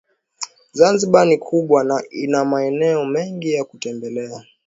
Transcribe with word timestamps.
Zanzibar 0.73 1.25
ni 1.27 1.37
kubwa 1.37 1.83
na 1.83 2.03
ina 2.11 2.45
maeneo 2.45 3.05
mengi 3.05 3.53
ya 3.53 3.63
kutembelea 3.63 4.45